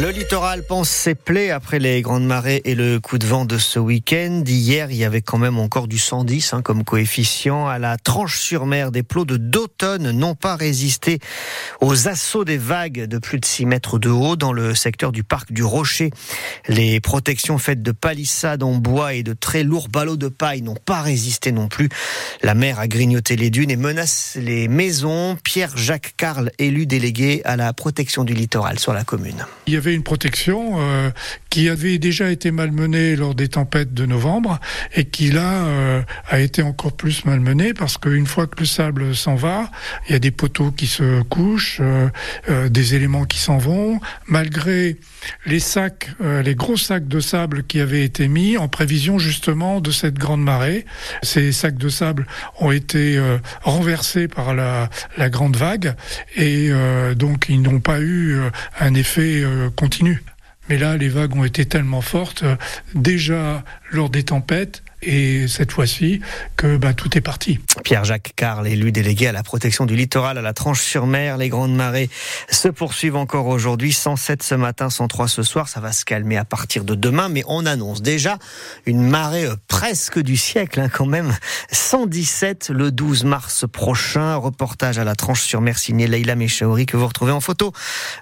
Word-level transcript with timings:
Le 0.00 0.08
littoral 0.08 0.64
pense 0.64 0.88
ses 0.88 1.14
plaies 1.14 1.50
après 1.50 1.78
les 1.78 2.00
grandes 2.00 2.24
marées 2.24 2.62
et 2.64 2.74
le 2.74 3.00
coup 3.00 3.18
de 3.18 3.26
vent 3.26 3.44
de 3.44 3.58
ce 3.58 3.78
week-end. 3.78 4.42
Hier, 4.46 4.90
il 4.90 4.96
y 4.96 5.04
avait 5.04 5.20
quand 5.20 5.36
même 5.36 5.58
encore 5.58 5.88
du 5.88 5.98
110 5.98 6.54
hein, 6.54 6.62
comme 6.62 6.84
coefficient. 6.84 7.66
À 7.66 7.78
la 7.78 7.98
tranche 7.98 8.40
sur 8.40 8.64
mer, 8.64 8.92
des 8.92 9.02
plots 9.02 9.26
de 9.26 9.36
d'automne 9.36 10.10
n'ont 10.12 10.34
pas 10.34 10.56
résisté 10.56 11.18
aux 11.82 12.08
assauts 12.08 12.46
des 12.46 12.56
vagues 12.56 13.04
de 13.04 13.18
plus 13.18 13.38
de 13.40 13.44
6 13.44 13.66
mètres 13.66 13.98
de 13.98 14.08
haut 14.08 14.36
dans 14.36 14.54
le 14.54 14.74
secteur 14.74 15.12
du 15.12 15.22
parc 15.22 15.52
du 15.52 15.62
Rocher. 15.62 16.10
Les 16.66 16.98
protections 17.00 17.58
faites 17.58 17.82
de 17.82 17.92
palissades 17.92 18.62
en 18.62 18.76
bois 18.76 19.12
et 19.12 19.22
de 19.22 19.34
très 19.34 19.64
lourds 19.64 19.88
ballots 19.88 20.16
de 20.16 20.28
paille 20.28 20.62
n'ont 20.62 20.76
pas 20.82 21.02
résisté 21.02 21.52
non 21.52 21.68
plus. 21.68 21.90
La 22.42 22.54
mer 22.54 22.80
a 22.80 22.88
grignoté 22.88 23.36
les 23.36 23.50
dunes 23.50 23.70
et 23.70 23.76
menace 23.76 24.38
les 24.40 24.66
maisons. 24.66 25.36
Pierre-Jacques 25.44 26.14
Carl, 26.16 26.52
élu 26.58 26.86
délégué 26.86 27.42
à 27.44 27.56
la 27.56 27.74
protection 27.74 28.24
du 28.24 28.32
littoral 28.32 28.78
sur 28.78 28.94
la 28.94 29.04
commune 29.04 29.44
une 29.92 30.02
protection 30.02 30.76
euh, 30.78 31.10
qui 31.48 31.68
avait 31.68 31.98
déjà 31.98 32.30
été 32.30 32.50
malmenée 32.50 33.16
lors 33.16 33.34
des 33.34 33.48
tempêtes 33.48 33.92
de 33.92 34.06
novembre 34.06 34.60
et 34.94 35.04
qui 35.04 35.30
là 35.30 35.64
euh, 35.64 36.02
a 36.28 36.40
été 36.40 36.62
encore 36.62 36.92
plus 36.92 37.24
malmenée 37.24 37.74
parce 37.74 37.98
qu'une 37.98 38.26
fois 38.26 38.46
que 38.46 38.60
le 38.60 38.66
sable 38.66 39.14
s'en 39.14 39.34
va, 39.34 39.70
il 40.08 40.12
y 40.12 40.14
a 40.14 40.18
des 40.18 40.30
poteaux 40.30 40.70
qui 40.70 40.86
se 40.86 41.22
couchent, 41.22 41.80
euh, 41.80 42.68
des 42.68 42.94
éléments 42.94 43.24
qui 43.24 43.38
s'en 43.38 43.58
vont, 43.58 44.00
malgré 44.26 44.96
les 45.44 45.60
sacs, 45.60 46.10
les 46.20 46.54
gros 46.54 46.76
sacs 46.76 47.06
de 47.06 47.20
sable 47.20 47.64
qui 47.64 47.80
avaient 47.80 48.04
été 48.04 48.26
mis 48.26 48.56
en 48.56 48.68
prévision 48.68 49.18
justement 49.18 49.80
de 49.80 49.90
cette 49.90 50.14
grande 50.14 50.42
marée. 50.42 50.86
Ces 51.22 51.52
sacs 51.52 51.76
de 51.76 51.88
sable 51.88 52.26
ont 52.58 52.70
été 52.70 53.20
renversés 53.62 54.28
par 54.28 54.54
la, 54.54 54.88
la, 55.18 55.28
grande 55.28 55.56
vague 55.56 55.94
et 56.36 56.70
donc 57.16 57.46
ils 57.50 57.60
n'ont 57.60 57.80
pas 57.80 58.00
eu 58.00 58.38
un 58.80 58.94
effet 58.94 59.44
Mais 60.68 60.78
là, 60.78 60.96
les 60.96 61.08
vagues 61.08 61.36
ont 61.36 61.44
été 61.44 61.64
tellement 61.66 62.00
fortes, 62.00 62.42
euh, 62.42 62.56
déjà 62.94 63.64
lors 63.90 64.10
des 64.10 64.24
tempêtes, 64.24 64.82
et 65.02 65.48
cette 65.48 65.72
fois-ci 65.72 66.20
que 66.56 66.76
ben, 66.76 66.94
tout 66.94 67.16
est 67.16 67.20
parti. 67.20 67.58
Pierre-Jacques 67.84 68.32
Carl, 68.36 68.66
élu 68.66 68.92
délégué 68.92 69.26
à 69.26 69.32
la 69.32 69.42
protection 69.42 69.86
du 69.86 69.96
littoral 69.96 70.38
à 70.38 70.42
la 70.42 70.52
Tranche-sur-Mer, 70.52 71.36
les 71.36 71.48
grandes 71.48 71.74
marées 71.74 72.10
se 72.50 72.68
poursuivent 72.68 73.16
encore 73.16 73.46
aujourd'hui, 73.46 73.92
107 73.92 74.42
ce 74.42 74.54
matin, 74.54 74.90
103 74.90 75.28
ce 75.28 75.42
soir, 75.42 75.68
ça 75.68 75.80
va 75.80 75.92
se 75.92 76.04
calmer 76.04 76.36
à 76.36 76.44
partir 76.44 76.84
de 76.84 76.94
demain, 76.94 77.28
mais 77.28 77.42
on 77.46 77.66
annonce 77.66 78.02
déjà 78.02 78.38
une 78.86 79.02
marée 79.02 79.46
euh, 79.46 79.56
presque 79.68 80.18
du 80.18 80.36
siècle 80.36 80.80
hein, 80.80 80.88
quand 80.88 81.06
même, 81.06 81.36
117 81.72 82.70
le 82.70 82.90
12 82.90 83.24
mars 83.24 83.64
prochain, 83.70 84.36
reportage 84.36 84.98
à 84.98 85.04
la 85.04 85.14
Tranche-sur-Mer 85.14 85.78
signé 85.78 86.06
Leïla 86.06 86.36
Mechaouri 86.36 86.86
que 86.86 86.96
vous 86.96 87.06
retrouvez 87.06 87.32
en 87.32 87.40
photo. 87.40 87.72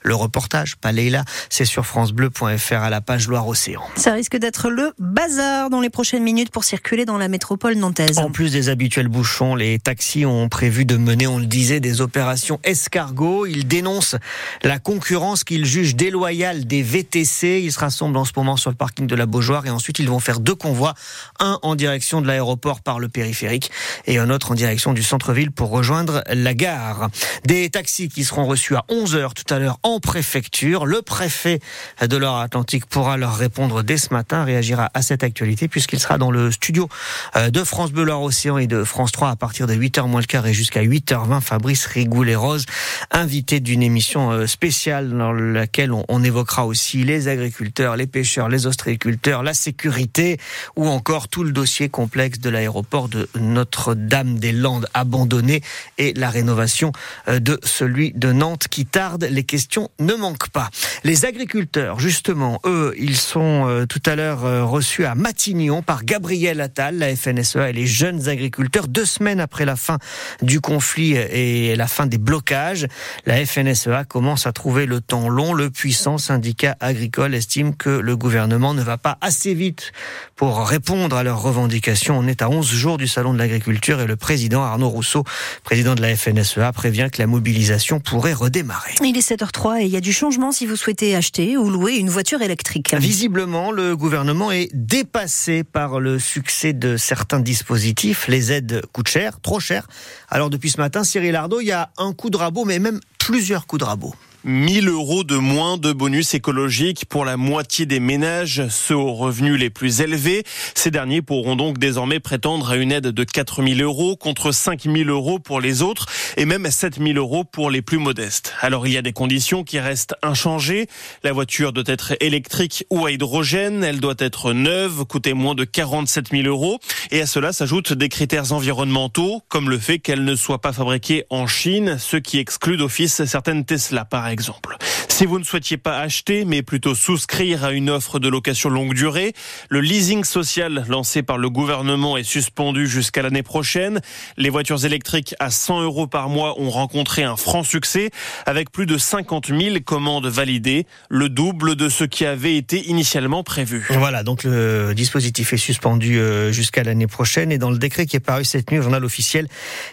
Le 0.02 0.14
reportage, 0.14 0.76
pas 0.76 0.92
Leïla, 0.92 1.24
c'est 1.50 1.64
sur 1.64 1.86
francebleu.fr 1.86 2.74
à 2.74 2.90
la 2.90 3.00
page 3.00 3.28
Loire-Océan. 3.28 3.82
Ça 3.96 4.12
risque 4.12 4.36
d'être 4.36 4.70
le 4.70 4.92
bazar 4.98 5.70
dans 5.70 5.80
les 5.80 5.90
prochaines 5.90 6.22
minutes 6.22 6.50
pour 6.50 6.64
circuler 6.69 7.06
dans 7.06 7.16
la 7.16 7.28
métropole 7.28 7.77
nantaise. 7.77 8.19
En 8.19 8.30
plus 8.30 8.52
des 8.52 8.69
habituels 8.69 9.08
bouchons, 9.08 9.55
les 9.55 9.78
taxis 9.78 10.27
ont 10.27 10.50
prévu 10.50 10.84
de 10.84 10.98
mener, 10.98 11.27
on 11.27 11.38
le 11.38 11.47
disait, 11.47 11.80
des 11.80 12.02
opérations 12.02 12.60
escargot. 12.62 13.47
Ils 13.47 13.66
dénoncent 13.66 14.16
la 14.62 14.78
concurrence 14.78 15.44
qu'ils 15.44 15.64
jugent 15.64 15.97
déloyale 15.97 16.66
des 16.66 16.83
VTC. 16.83 17.62
Ils 17.64 17.72
se 17.72 17.78
rassemblent 17.78 18.19
en 18.19 18.27
ce 18.27 18.33
moment 18.36 18.58
sur 18.58 18.69
le 18.69 18.77
parking 18.77 19.06
de 19.06 19.14
la 19.14 19.25
Beaujoire 19.25 19.64
et 19.64 19.70
ensuite 19.70 19.98
ils 19.98 20.10
vont 20.10 20.19
faire 20.19 20.41
deux 20.41 20.55
convois, 20.55 20.92
un 21.41 21.58
en 21.62 21.75
direction 21.75 22.20
de 22.20 22.27
l'aéroport 22.27 22.82
par 22.82 22.98
le 22.98 23.08
périphérique 23.08 23.70
et 24.06 24.19
un 24.19 24.28
autre 24.28 24.53
en 24.53 24.55
direction 24.55 24.92
du 24.92 25.03
centre-ville 25.03 25.50
pour 25.50 25.70
rejoindre 25.70 26.22
la 26.30 26.53
gare. 26.53 27.08
Des 27.47 27.70
taxis 27.70 28.10
qui 28.10 28.25
seront 28.25 28.44
reçus 28.44 28.77
à 28.77 28.84
11h 28.91 29.32
tout 29.32 29.55
à 29.55 29.58
l'heure 29.58 29.78
en 29.84 30.00
préfecture. 30.00 30.84
Le 30.84 31.00
préfet 31.00 31.60
de 32.03 32.16
l'Or-Atlantique 32.19 32.84
pourra 32.84 33.16
leur 33.16 33.36
répondre 33.36 33.82
dès 33.82 33.97
ce 33.97 34.12
matin, 34.12 34.44
réagira 34.44 34.91
à 34.92 35.00
cette 35.00 35.22
actualité 35.22 35.66
puisqu'il 35.66 35.98
sera 35.98 36.19
dans 36.19 36.30
le 36.30 36.50
studio 36.58 36.88
euh, 37.36 37.50
de 37.50 37.62
France 37.62 37.92
Bleu 37.92 38.12
Océan 38.12 38.58
et 38.58 38.66
de 38.66 38.82
France 38.84 39.12
3 39.12 39.30
à 39.30 39.36
partir 39.36 39.66
de 39.66 39.74
8h 39.74 40.06
moins 40.08 40.20
le 40.20 40.26
quart 40.26 40.46
et 40.46 40.52
jusqu'à 40.52 40.82
8h20. 40.82 41.41
Fabrice 41.41 41.86
Rigoulet-Rose, 41.86 42.66
invité 43.12 43.60
d'une 43.60 43.82
émission 43.82 44.32
euh, 44.32 44.46
spéciale 44.46 45.10
dans 45.10 45.32
laquelle 45.32 45.92
on, 45.92 46.24
évoquera 46.24 46.66
aussi 46.66 47.04
les 47.04 47.28
agriculteurs, 47.28 47.97
les 47.97 48.08
pêcheurs, 48.08 48.48
les 48.48 48.66
ostréiculteurs, 48.66 49.44
la 49.44 49.54
sécurité 49.54 50.38
ou 50.74 50.88
encore 50.88 51.28
tout 51.28 51.44
le 51.44 51.52
dossier 51.52 51.88
complexe 51.88 52.41
de 52.41 52.50
l'aéroport 52.50 53.08
de 53.08 53.28
Notre-Dame-des-Landes 53.38 54.88
abandonné 54.94 55.62
et 55.97 56.12
la 56.14 56.28
rénovation 56.28 56.92
euh, 57.28 57.38
de 57.38 57.60
celui 57.62 58.12
de 58.12 58.32
Nantes 58.32 58.66
qui 58.68 58.84
tarde. 58.84 59.28
Les 59.30 59.44
questions 59.44 59.91
ne 60.00 60.14
manquent 60.14 60.50
pas. 60.50 60.70
Les 61.04 61.25
agriculteurs, 61.25 62.00
justement, 62.00 62.60
eux, 62.64 62.94
ils 62.98 63.16
sont 63.16 63.86
tout 63.88 64.03
à 64.04 64.16
l'heure 64.16 64.69
reçus 64.69 65.04
à 65.04 65.14
Matignon 65.14 65.82
par 65.82 66.04
Gabriel 66.04 66.60
Attal, 66.60 66.98
la 66.98 67.14
FNSEA 67.14 67.70
et 67.70 67.72
les 67.72 67.86
jeunes 67.86 68.28
agriculteurs, 68.28 68.88
deux 68.88 69.04
semaines 69.04 69.38
après 69.38 69.64
la 69.64 69.76
fin 69.76 69.98
du 70.42 70.60
conflit 70.60 71.12
et 71.14 71.76
la 71.76 71.86
fin 71.86 72.06
des 72.06 72.19
blocages. 72.19 72.86
La 73.26 73.44
FNSEA 73.44 74.04
commence 74.04 74.47
à 74.47 74.53
trouver 74.53 74.86
le 74.86 75.00
temps 75.00 75.28
long. 75.28 75.54
Le 75.54 75.70
puissant 75.70 76.19
syndicat 76.19 76.76
agricole 76.81 77.34
estime 77.34 77.76
que 77.76 77.91
le 77.91 78.16
gouvernement 78.16 78.75
ne 78.75 78.82
va 78.82 78.98
pas 78.98 79.19
assez 79.20 79.54
vite 79.54 79.92
pour 80.34 80.66
répondre 80.66 81.16
à 81.16 81.22
leurs 81.22 81.41
revendications. 81.41 82.19
On 82.19 82.26
est 82.26 82.42
à 82.42 82.50
11 82.50 82.66
jours 82.66 82.98
du 82.98 83.06
Salon 83.06 83.32
de 83.32 83.38
l'agriculture 83.38 84.00
et 84.00 84.06
le 84.06 84.16
président 84.16 84.62
Arnaud 84.62 84.88
Rousseau, 84.88 85.25
président 85.62 85.94
de 85.94 86.03
la 86.03 86.16
FNSEA, 86.16 86.72
prévient 86.72 87.09
que 87.12 87.20
la 87.20 87.26
mobilisation 87.26 88.00
pourrait 88.00 88.32
redémarrer. 88.32 88.94
Il 89.03 89.16
est 89.16 89.28
7h03 89.30 89.80
et 89.80 89.84
il 89.84 89.91
y 89.91 89.97
a 89.97 90.00
du 90.00 90.12
changement 90.12 90.50
si 90.50 90.66
vous 90.66 90.76
souhaitez 90.76 90.88
acheter 91.15 91.56
ou 91.56 91.69
louer 91.69 91.97
une 91.97 92.09
voiture 92.09 92.41
électrique. 92.43 92.94
Visiblement, 92.94 93.71
le 93.71 93.97
gouvernement 93.97 94.50
est 94.50 94.71
dépassé 94.72 95.62
par 95.62 96.00
le 96.00 96.19
succès 96.19 96.72
de 96.72 96.97
certains 96.97 97.41
dispositifs. 97.41 98.26
Les 98.28 98.53
aides 98.53 98.82
coûtent 98.93 99.09
cher, 99.09 99.41
trop 99.41 99.60
cher. 99.60 99.87
Alors 100.28 100.50
depuis 100.50 100.71
ce 100.71 100.78
matin, 100.78 101.04
Cyril 101.04 101.37
Ardo, 101.37 101.60
il 101.60 101.66
y 101.66 101.72
a 101.72 101.91
un 101.98 102.12
coup 102.12 102.31
de 102.31 102.37
rabot, 102.37 102.65
mais 102.65 102.78
même 102.78 103.00
plusieurs 103.19 103.66
coups 103.66 103.81
de 103.81 103.84
rabot. 103.84 104.15
1000 104.44 104.88
euros 104.88 105.25
de 105.25 105.37
moins 105.37 105.78
de 105.78 105.93
bonus 105.93 106.34
écologiques 106.34 107.04
pour 107.06 107.25
la 107.25 107.37
moitié 107.37 107.87
des 107.87 108.00
ménages, 108.00 108.69
ceux 108.69 108.94
aux 108.94 109.12
revenus 109.12 109.59
les 109.59 109.71
plus 109.71 110.00
élevés. 110.00 110.44
Ces 110.75 110.91
derniers 110.91 111.22
pourront 111.22 111.56
donc 111.56 111.78
désormais 111.78 112.21
prétendre 112.21 112.71
à 112.71 112.77
une 112.77 112.93
aide 112.93 113.09
de 113.09 113.25
4000 113.25 113.82
euros 113.82 114.16
contre 114.16 114.53
5000 114.53 115.09
euros 115.09 115.38
pour 115.38 115.60
les 115.60 115.82
autres 115.82 116.06
et 116.37 116.44
même 116.44 116.71
7000 116.71 117.19
euros 117.19 117.44
pour 117.44 117.71
les 117.71 117.82
plus 117.82 117.98
modestes. 117.98 118.54
Alors 118.60 118.87
il 118.87 118.93
y 118.93 118.97
a 118.97 119.03
des 119.03 119.12
conditions 119.12 119.65
qui 119.65 119.81
restent 119.81 120.15
inchangées. 120.22 120.87
La 121.25 121.32
voiture 121.32 121.72
doit 121.72 121.84
être 121.87 122.15
électrique 122.21 122.84
ou 122.91 123.06
à 123.06 123.10
hydrogène. 123.10 123.82
Elle 123.82 124.00
doit 124.00 124.15
être 124.19 124.53
neuve, 124.53 125.04
coûter 125.04 125.34
moins 125.34 125.54
de 125.54 125.65
47 125.65 126.31
000 126.31 126.43
euros. 126.44 126.78
Et 127.10 127.21
à 127.21 127.27
cela 127.27 127.53
s'ajoutent 127.53 127.93
des 127.93 128.09
critères 128.09 128.53
environnementaux, 128.53 129.43
comme 129.48 129.69
le 129.69 129.78
fait 129.78 129.98
qu'elle 129.98 130.25
ne 130.25 130.37
soit 130.37 130.60
pas 130.60 130.72
fabriquée 130.72 131.25
en 131.31 131.47
Chine, 131.47 131.97
ce 131.98 132.16
qui 132.16 132.38
exclut 132.38 132.77
d'office 132.77 133.25
certaines 133.25 133.65
Tesla 133.65 134.04
exemple. 134.28 134.77
Si 135.09 135.27
vous 135.27 135.39
ne 135.39 135.44
souhaitiez 135.44 135.78
pas 135.78 135.99
acheter, 135.99 136.44
mais 136.44 136.62
plutôt 136.62 136.94
souscrire 136.94 137.65
à 137.65 137.72
une 137.72 137.91
offre 137.91 138.19
de 138.19 138.28
location 138.28 138.69
longue 138.69 138.94
durée, 138.94 139.33
le 139.69 139.81
leasing 139.81 140.22
social 140.22 140.84
lancé 140.89 141.22
par 141.22 141.39
le 141.39 141.50
gouvernement 141.50 142.16
est 142.16 142.22
suspendu 142.22 142.87
jusqu'à 142.87 143.22
l'année 143.22 143.43
prochaine. 143.43 144.00
Les 144.37 144.49
voitures 144.49 144.84
électriques 144.84 145.34
à 145.41 145.50
100 145.50 145.83
euros 145.83 146.06
par 146.06 146.28
mois 146.28 146.61
ont 146.61 146.71
rencontré 146.71 147.25
un 147.25 147.37
franc 147.37 147.65
succès 147.65 148.11
avec 148.47 148.71
plus 148.71 148.87
de 148.87 148.97
50 148.97 149.49
000 149.49 149.77
commandes 149.84 150.27
validées, 150.27 150.87
le 151.09 151.28
double 151.28 151.75
de 151.75 151.89
ce 151.89 152.05
qui 152.05 152.25
avait 152.25 152.56
été 152.56 152.89
initialement 152.89 153.43
prévu. 153.43 153.87
Voilà, 153.91 154.22
donc 154.22 154.45
le 154.45 154.93
dispositif 154.95 155.53
est 155.53 155.56
suspendu 155.56 156.19
euh, 156.19 156.53
jusqu'à 156.53 156.84
l'année 156.84 157.06
prochaine 157.06 157.50
et 157.50 157.59
dans 157.59 157.71
le 157.71 157.78
décret 157.78 158.06
qui 158.06 158.16
est 158.16 158.21
paru 158.21 158.45
cette 158.45 158.71
nuit 158.71 158.78
au 158.78 158.83
journal 158.83 159.05
officiel, 159.05 159.49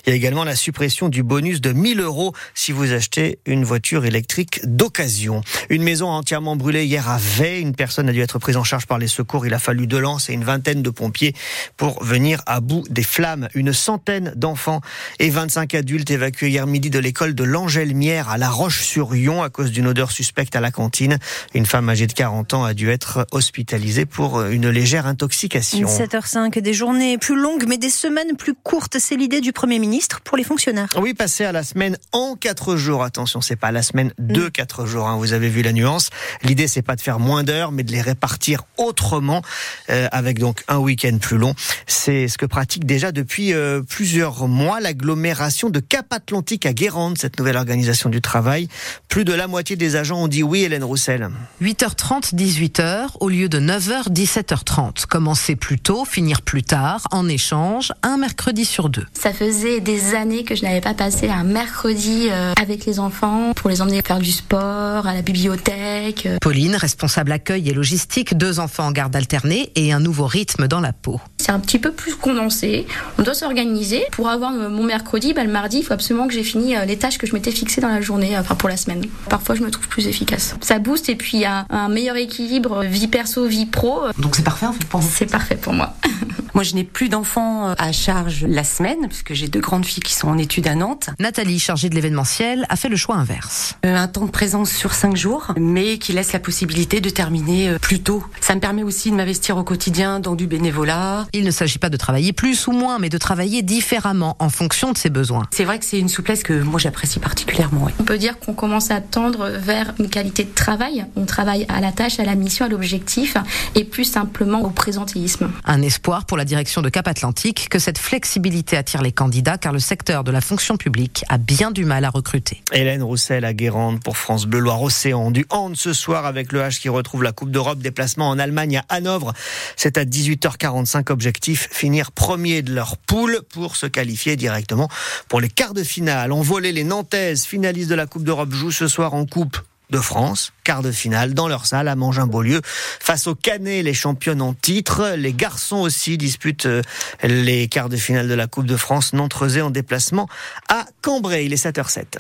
il 0.05 0.09
y 0.09 0.13
a 0.13 0.15
également 0.15 0.43
la 0.43 0.55
suppression 0.55 1.09
du 1.09 1.23
bonus 1.23 1.61
de 1.61 1.71
1000 1.71 2.01
euros 2.01 2.33
si 2.53 2.71
vous 2.71 2.91
achetez 2.91 3.39
une 3.45 3.63
voiture 3.63 4.05
électrique 4.05 4.24
d'occasion. 4.63 5.41
Une 5.69 5.83
maison 5.83 6.09
entièrement 6.09 6.55
brûlée 6.55 6.85
hier 6.85 7.09
à 7.09 7.17
Vey. 7.17 7.61
Une 7.61 7.75
personne 7.75 8.09
a 8.09 8.11
dû 8.11 8.21
être 8.21 8.39
prise 8.39 8.57
en 8.57 8.63
charge 8.63 8.85
par 8.85 8.97
les 8.97 9.07
secours. 9.07 9.45
Il 9.45 9.53
a 9.53 9.59
fallu 9.59 9.87
deux 9.87 9.99
lances 9.99 10.29
et 10.29 10.33
une 10.33 10.43
vingtaine 10.43 10.81
de 10.81 10.89
pompiers 10.89 11.33
pour 11.77 12.03
venir 12.03 12.41
à 12.45 12.59
bout 12.59 12.83
des 12.89 13.03
flammes. 13.03 13.47
Une 13.53 13.73
centaine 13.73 14.33
d'enfants 14.35 14.81
et 15.19 15.29
25 15.29 15.73
adultes 15.75 16.11
évacués 16.11 16.49
hier 16.49 16.67
midi 16.67 16.89
de 16.89 16.99
l'école 16.99 17.35
de 17.35 17.43
l'Angèle-Mière 17.43 18.29
à 18.29 18.37
La 18.37 18.49
Roche-sur-Yon 18.49 19.43
à 19.43 19.49
cause 19.49 19.71
d'une 19.71 19.87
odeur 19.87 20.11
suspecte 20.11 20.55
à 20.55 20.61
la 20.61 20.71
cantine. 20.71 21.17
Une 21.53 21.65
femme 21.65 21.89
âgée 21.89 22.07
de 22.07 22.13
40 22.13 22.53
ans 22.53 22.63
a 22.63 22.73
dû 22.73 22.89
être 22.89 23.25
hospitalisée 23.31 24.05
pour 24.05 24.41
une 24.43 24.69
légère 24.69 25.07
intoxication. 25.07 25.87
7h05, 25.87 26.59
des 26.59 26.73
journées 26.73 27.17
plus 27.17 27.39
longues 27.39 27.65
mais 27.67 27.77
des 27.77 27.89
semaines 27.89 28.35
plus 28.37 28.53
courtes. 28.53 28.97
C'est 28.99 29.15
l'idée 29.15 29.41
du 29.41 29.53
Premier 29.53 29.79
ministre 29.79 30.21
pour 30.21 30.37
les 30.37 30.43
fonctionnaires. 30.43 30.89
Oui, 30.99 31.13
passer 31.13 31.45
à 31.45 31.51
la 31.51 31.63
semaine 31.63 31.97
en 32.11 32.35
4 32.35 32.75
jours. 32.75 33.03
Attention, 33.03 33.41
c'est 33.41 33.55
pas 33.55 33.71
la 33.71 33.81
semaine 33.81 34.13
de 34.17 34.47
4 34.49 34.85
jours 34.85 34.85
jours. 34.85 35.07
Hein. 35.07 35.17
Vous 35.17 35.33
avez 35.33 35.49
vu 35.49 35.61
la 35.61 35.73
nuance. 35.73 36.09
L'idée, 36.43 36.67
c'est 36.67 36.81
pas 36.81 36.95
de 36.95 37.01
faire 37.01 37.19
moins 37.19 37.43
d'heures, 37.43 37.71
mais 37.71 37.83
de 37.83 37.91
les 37.91 38.01
répartir 38.01 38.63
autrement, 38.77 39.41
euh, 39.89 40.07
avec 40.11 40.39
donc 40.39 40.63
un 40.67 40.77
week-end 40.77 41.17
plus 41.19 41.37
long. 41.37 41.53
C'est 41.87 42.27
ce 42.27 42.37
que 42.37 42.45
pratique 42.45 42.85
déjà 42.85 43.11
depuis 43.11 43.53
euh, 43.53 43.81
plusieurs 43.81 44.47
mois 44.47 44.79
l'agglomération 44.79 45.69
de 45.69 45.79
Cap-Atlantique 45.79 46.65
à 46.65 46.73
Guérande, 46.73 47.17
cette 47.17 47.39
nouvelle 47.39 47.57
organisation 47.57 48.09
du 48.09 48.21
travail. 48.21 48.67
Plus 49.07 49.25
de 49.25 49.33
la 49.33 49.47
moitié 49.47 49.75
des 49.75 49.95
agents 49.95 50.23
ont 50.23 50.27
dit 50.27 50.43
oui, 50.43 50.63
Hélène 50.63 50.83
Roussel. 50.83 51.29
8h30, 51.61 52.35
18h, 52.35 53.07
au 53.19 53.29
lieu 53.29 53.49
de 53.49 53.59
9h, 53.59 54.09
17h30. 54.09 55.05
Commencer 55.05 55.55
plus 55.55 55.79
tôt, 55.79 56.05
finir 56.05 56.41
plus 56.41 56.63
tard, 56.63 57.07
en 57.11 57.27
échange, 57.27 57.91
un 58.03 58.17
mercredi 58.17 58.65
sur 58.65 58.89
deux. 58.89 59.05
Ça 59.13 59.33
faisait 59.33 59.79
des 59.79 60.15
années 60.15 60.43
que 60.43 60.55
je 60.55 60.63
n'avais 60.63 60.81
pas 60.81 60.93
passé 60.93 61.29
un 61.29 61.43
mercredi 61.43 62.27
euh, 62.29 62.53
avec 62.61 62.85
les 62.85 62.99
enfants 62.99 63.53
pour 63.55 63.69
les 63.69 63.81
emmener 63.81 64.01
faire 64.05 64.19
du 64.19 64.31
sport, 64.31 65.07
à 65.07 65.13
la 65.13 65.21
bibliothèque. 65.21 66.27
Pauline, 66.41 66.75
responsable 66.75 67.31
accueil 67.31 67.69
et 67.69 67.73
logistique, 67.73 68.37
deux 68.37 68.59
enfants 68.59 68.85
en 68.85 68.91
garde 68.91 69.15
alternée 69.15 69.71
et 69.75 69.91
un 69.91 69.99
nouveau 69.99 70.25
rythme 70.25 70.67
dans 70.67 70.79
la 70.79 70.93
peau. 70.93 71.19
C'est 71.37 71.51
un 71.51 71.59
petit 71.59 71.79
peu 71.79 71.91
plus 71.91 72.15
condensé. 72.15 72.85
On 73.17 73.23
doit 73.23 73.33
s'organiser. 73.33 74.03
Pour 74.11 74.29
avoir 74.29 74.51
mon 74.51 74.83
mercredi, 74.83 75.33
bah, 75.33 75.43
le 75.43 75.51
mardi, 75.51 75.79
il 75.79 75.83
faut 75.83 75.93
absolument 75.93 76.27
que 76.27 76.33
j'ai 76.33 76.43
fini 76.43 76.75
euh, 76.75 76.85
les 76.85 76.97
tâches 76.97 77.17
que 77.17 77.27
je 77.27 77.33
m'étais 77.33 77.51
fixées 77.51 77.81
dans 77.81 77.89
la 77.89 78.01
journée, 78.01 78.37
enfin 78.37 78.55
pour 78.55 78.69
la 78.69 78.77
semaine. 78.77 79.03
Parfois, 79.29 79.55
je 79.55 79.61
me 79.61 79.71
trouve 79.71 79.87
plus 79.87 80.07
efficace. 80.07 80.55
Ça 80.61 80.79
booste 80.79 81.09
et 81.09 81.15
puis 81.15 81.37
il 81.37 81.41
y 81.41 81.45
a 81.45 81.65
un 81.69 81.89
meilleur 81.89 82.15
équilibre 82.15 82.83
vie 82.83 83.07
perso, 83.07 83.45
vie 83.45 83.65
pro. 83.65 84.01
Donc 84.19 84.35
c'est 84.35 84.43
parfait 84.43 84.67
en 84.67 84.73
fait 84.73 84.85
pour 84.85 84.99
vous? 84.99 85.09
C'est 85.11 85.29
parfait 85.29 85.55
pour 85.55 85.73
moi. 85.73 85.95
Moi, 86.55 86.63
je 86.63 86.73
n'ai 86.73 86.85
plus 86.85 87.09
d'enfants 87.09 87.73
à 87.77 87.91
charge 87.91 88.45
la 88.47 88.63
semaine, 88.63 89.09
puisque 89.09 89.33
j'ai 89.33 89.49
deux 89.49 89.59
grandes 89.59 89.85
filles 89.85 90.01
qui 90.01 90.13
sont 90.13 90.29
en 90.29 90.37
études 90.37 90.67
à 90.67 90.75
Nantes. 90.75 91.09
Nathalie, 91.19 91.59
chargée 91.59 91.89
de 91.89 91.95
l'événementiel, 91.95 92.65
a 92.69 92.77
fait 92.77 92.87
le 92.87 92.95
choix 92.95 93.17
inverse. 93.17 93.75
Euh, 93.85 93.97
un 93.97 94.07
temps 94.07 94.23
de 94.23 94.31
présence 94.31 94.71
sur 94.71 94.93
cinq 94.93 95.17
jours, 95.17 95.53
mais 95.57 95.97
qui 95.97 96.13
laisse 96.13 96.31
la 96.31 96.39
possibilité 96.39 97.01
de 97.01 97.09
terminer 97.09 97.71
euh, 97.71 97.77
plus 97.77 97.99
tôt. 97.99 98.23
Ça 98.39 98.55
me 98.55 98.61
permet 98.61 98.83
aussi 98.83 99.11
de 99.11 99.17
m'investir 99.17 99.57
au 99.57 99.65
quotidien 99.65 100.21
dans 100.21 100.35
du 100.35 100.47
bénévolat. 100.47 101.27
Il 101.33 101.43
ne 101.43 101.51
s'agit 101.51 101.77
pas 101.77 101.89
de 101.89 101.97
travailler 101.97 102.31
plus 102.31 102.67
ou 102.67 102.71
moins, 102.71 102.99
mais 102.99 103.09
de 103.09 103.17
travailler 103.17 103.61
différemment 103.61 104.37
en 104.39 104.47
fonction 104.47 104.93
de 104.93 104.97
ses 104.97 105.09
besoins. 105.09 105.47
C'est 105.51 105.65
vrai 105.65 105.77
que 105.77 105.83
c'est 105.83 105.99
une 105.99 106.07
souplesse 106.07 106.41
que 106.41 106.53
moi 106.53 106.79
j'apprécie 106.79 107.19
particulièrement. 107.19 107.81
Oui. 107.83 107.91
On 107.99 108.05
peut 108.05 108.17
dire 108.17 108.39
qu'on 108.39 108.53
commence 108.53 108.91
à 108.91 109.01
tendre 109.01 109.49
vers 109.49 109.93
une 109.99 110.07
qualité 110.07 110.45
de 110.45 110.53
travail. 110.53 111.05
On 111.17 111.25
travaille 111.25 111.65
à 111.67 111.81
la 111.81 111.91
tâche, 111.91 112.17
à 112.21 112.23
la 112.23 112.35
mission, 112.35 112.65
à 112.65 112.69
l'objectif, 112.69 113.35
et 113.75 113.83
plus 113.83 114.05
simplement 114.05 114.61
au 114.61 114.69
présentéisme. 114.69 115.51
Un 115.65 115.81
espoir 115.81 116.23
pour 116.23 116.37
la 116.37 116.44
direction 116.45 116.81
de 116.81 116.89
Cap 116.89 117.07
Atlantique 117.07 117.67
que 117.69 117.79
cette 117.79 117.97
flexibilité 117.97 118.77
attire 118.77 119.01
les 119.01 119.11
candidats 119.11 119.57
car 119.57 119.73
le 119.73 119.79
secteur 119.79 120.23
de 120.23 120.31
la 120.31 120.41
fonction 120.41 120.77
publique 120.77 121.25
a 121.27 121.37
bien 121.37 121.71
du 121.71 121.83
mal 121.83 122.05
à 122.05 122.09
recruter. 122.09 122.63
Hélène 122.71 123.03
Roussel 123.03 123.43
à 123.43 123.53
Guérande 123.53 124.01
pour 124.01 124.17
France 124.17 124.45
Bleu 124.45 124.59
Loire 124.59 124.81
Océan. 124.81 125.31
Du 125.31 125.45
hand 125.49 125.75
ce 125.75 125.93
soir 125.93 126.25
avec 126.25 126.51
le 126.51 126.61
H 126.61 126.79
qui 126.79 126.89
retrouve 126.89 127.23
la 127.23 127.31
Coupe 127.31 127.51
d'Europe. 127.51 127.79
Déplacement 127.79 128.29
en 128.29 128.39
Allemagne 128.39 128.77
à 128.77 128.95
Hanovre. 128.95 129.33
C'est 129.75 129.97
à 129.97 130.05
18h45. 130.05 131.11
Objectif 131.11 131.67
finir 131.71 132.11
premier 132.11 132.61
de 132.61 132.73
leur 132.73 132.97
poule 132.97 133.41
pour 133.49 133.75
se 133.75 133.87
qualifier 133.87 134.35
directement 134.35 134.87
pour 135.27 135.41
les 135.41 135.49
quarts 135.49 135.73
de 135.73 135.83
finale. 135.83 136.31
En 136.31 136.41
volée, 136.41 136.71
les 136.71 136.83
Nantaises, 136.83 137.45
finalistes 137.45 137.89
de 137.89 137.95
la 137.95 138.05
Coupe 138.05 138.23
d'Europe, 138.23 138.53
jouent 138.53 138.71
ce 138.71 138.87
soir 138.87 139.13
en 139.13 139.25
Coupe 139.25 139.57
de 139.89 139.99
France, 139.99 140.53
quart 140.63 140.81
de 140.81 140.91
finale 140.91 141.33
dans 141.33 141.47
leur 141.47 141.65
salle 141.65 141.87
à 141.87 141.95
Mangin-Beaulieu 141.95 142.61
face 142.63 143.27
aux 143.27 143.35
Canets, 143.35 143.83
les 143.83 143.93
championnes 143.93 144.41
en 144.41 144.53
titre. 144.53 145.13
Les 145.17 145.33
garçons 145.33 145.77
aussi 145.77 146.17
disputent 146.17 146.65
euh, 146.65 146.81
les 147.23 147.67
quarts 147.67 147.89
de 147.89 147.97
finale 147.97 148.27
de 148.27 148.33
la 148.33 148.47
Coupe 148.47 148.65
de 148.65 148.77
France. 148.77 149.13
Nantes 149.13 149.35
en 149.61 149.69
déplacement 149.69 150.27
à 150.69 150.85
Cambrai. 151.01 151.45
Il 151.45 151.53
est 151.53 151.63
7h07. 151.63 152.19